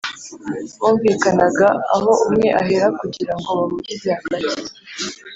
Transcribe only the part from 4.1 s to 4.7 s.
hagati.